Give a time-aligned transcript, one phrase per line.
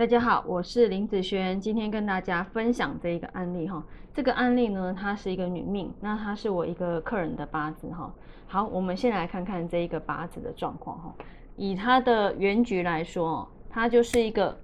[0.00, 3.84] 大家好，我是林子轩，今天跟大家分享这一个案例哈。
[4.14, 8.10] 这个案例呢，它是一个女命，那它是我一个客人的八字哈。
[8.46, 11.14] 好，我们先来看看这一个八字的状况哈。
[11.54, 14.58] 以它的原局来说，它就是一个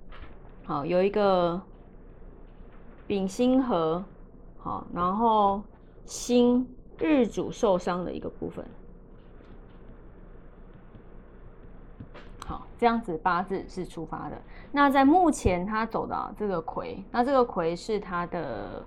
[0.64, 1.61] 好有一个
[3.07, 4.03] 丙辛合
[4.57, 5.62] 好，然后
[6.07, 6.66] 辛
[6.98, 8.64] 日主受伤的一个部分。
[12.48, 14.41] 好，这样子八字是出发的。
[14.70, 18.84] 那在目前他走的这个魁，那这个魁是他的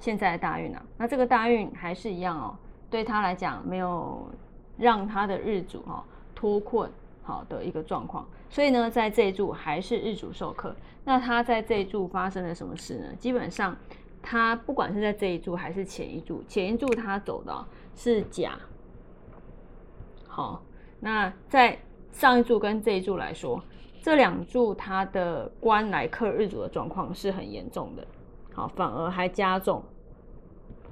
[0.00, 0.82] 现在的大运啊。
[0.96, 2.56] 那这个大运还是一样哦，
[2.88, 4.26] 对他来讲没有
[4.78, 6.02] 让他的日主哈
[6.34, 6.90] 脱困
[7.22, 8.26] 好的一个状况。
[8.48, 10.74] 所以呢，在这一柱还是日主受克。
[11.04, 13.14] 那他在这一柱发生了什么事呢？
[13.18, 13.76] 基本上
[14.22, 18.52] 他不管是在这一柱还是前一柱，前一柱他走的是甲。
[20.26, 20.62] 好，
[20.98, 21.78] 那在。
[22.12, 23.60] 上一柱跟这一柱来说，
[24.02, 28.06] 这两柱它的官来克日主的状况是很严重的，
[28.52, 29.82] 好，反而还加重，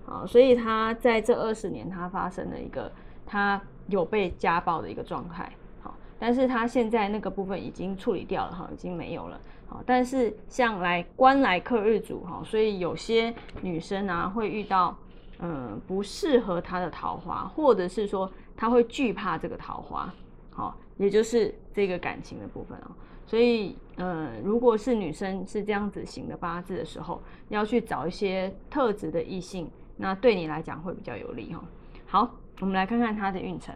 [0.05, 2.91] 好，所以他在这二十年他发生了一个
[3.27, 14.97] 他有被家暴的一个状态，好，但是他现在那个部分已经处理掉了哈，已经没有了，好，但是像来官来克日主哈，所以有些女生啊会遇到
[15.41, 20.13] 嗯不适合她的桃花，或者是说她会惧怕这个桃花。
[20.61, 22.91] 好，也就是这个感情的部分哦。
[23.27, 31.65] 所以，呃，如果是女生是这样子型的八字的时候，要去找一些特质的异性，那对你来讲会比较有利哈。
[32.05, 32.31] 好，
[32.61, 33.75] 我们来看看她的运程。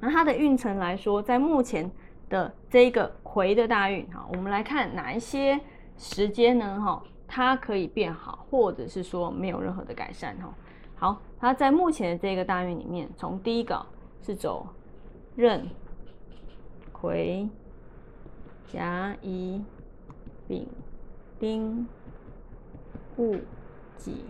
[0.00, 1.90] 那她的运程来说，在目前
[2.30, 5.60] 的这个魁的大运哈，我们来看哪一些
[5.98, 6.80] 时间呢？
[6.80, 10.54] 哈，它可以变好，或者是说没有任何的改善哈。
[10.94, 13.84] 好，它在目前的这个大运里面，从第一个
[14.22, 14.66] 是走
[15.34, 15.68] 壬。
[17.00, 17.48] 癸、
[18.66, 19.62] 甲、乙、
[20.48, 20.66] 丙、
[21.38, 21.86] 丁、
[23.16, 23.38] 戊、
[23.96, 24.24] 己、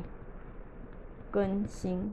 [1.33, 2.13] 庚、辛。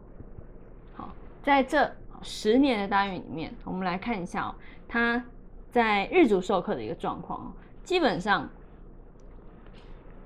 [0.94, 1.10] 好，
[1.42, 4.56] 在这十年的大运里面，我们来看一下哦，
[4.88, 5.24] 它
[5.72, 7.52] 在日主授课的一个状况。
[7.84, 8.48] 基本上，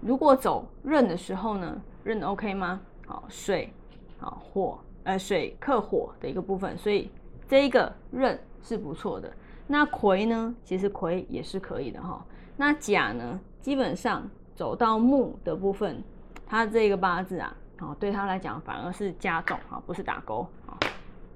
[0.01, 2.81] 如果走壬的时候呢，壬 OK 吗？
[3.07, 3.73] 好，水，
[4.19, 7.09] 好火，呃，水克火的一个部分，所以
[7.47, 9.33] 这一个壬是不错的。
[9.67, 10.55] 那癸呢？
[10.63, 12.25] 其实癸也是可以的哈。
[12.55, 13.39] 那甲呢？
[13.61, 16.01] 基本上走到木的部分，
[16.45, 20.79] 它这个八字啊，哦，对他来讲反而是加重啊，不是打勾啊，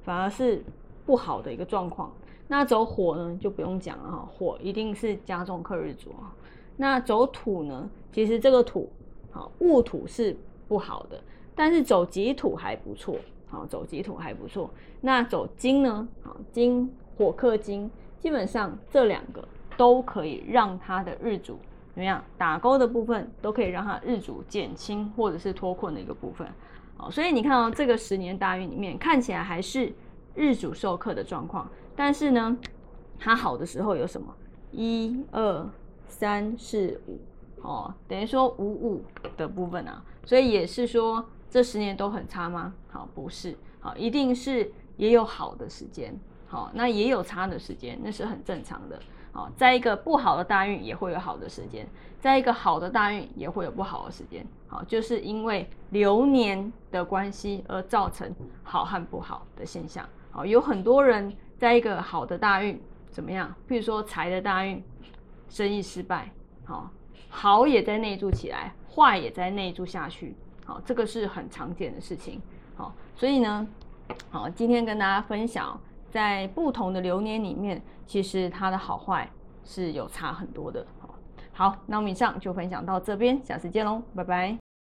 [0.03, 0.63] 反而是
[1.05, 2.09] 不好的一个状况。
[2.47, 6.31] 那走火呢，就不用讲了哈，火一定是加重克日主啊。
[6.77, 7.89] 那走土呢？
[8.13, 8.89] 其实这个土，
[9.29, 10.35] 好戊土是
[10.69, 11.21] 不好的，
[11.53, 13.17] 但是走己土还不错，
[13.49, 14.69] 好走己土还不错。
[15.01, 16.07] 那走金呢？
[16.23, 17.91] 好金火克金。
[18.21, 19.45] 基本上这两个
[19.75, 21.57] 都可以让他的日主
[21.93, 26.47] 怎么样打勾的部分，都可以让他日主减轻或者是脱困的一个部分。
[26.95, 29.91] 好，所以你看到这个十年大运里面看起来还是
[30.35, 32.55] 日主受克的状况，但是呢，
[33.19, 34.31] 它好的时候有什么？
[34.71, 35.67] 一二
[36.07, 37.19] 三四五，
[37.61, 39.03] 哦，等于说五五
[39.35, 40.01] 的部分啊。
[40.23, 42.71] 所以也是说这十年都很差吗？
[42.91, 46.17] 好，不是，好，一定是也有好的时间。
[46.51, 48.99] 好，那也有差的时间，那是很正常的。
[49.31, 51.87] 好，在一个不好的大运也会有好的时间，
[52.19, 54.45] 在一个好的大运也会有不好的时间。
[54.67, 58.29] 好，就是因为流年的关系而造成
[58.63, 60.05] 好和不好的现象。
[60.29, 62.77] 好，有很多人在一个好的大运
[63.09, 63.55] 怎么样？
[63.69, 64.83] 譬如说财的大运，
[65.47, 66.29] 生意失败。
[66.65, 66.91] 好，
[67.29, 70.35] 好也在内住起来，坏也在内住下去。
[70.65, 72.41] 好，这个是很常见的事情。
[72.75, 73.65] 好，所以呢，
[74.29, 75.79] 好，今天跟大家分享。
[76.11, 79.27] 在不同的流年里面，其实它的好坏
[79.63, 80.85] 是有差很多的。
[81.53, 84.60] 好，那我们以上就分享到这边，下次见喽，拜拜。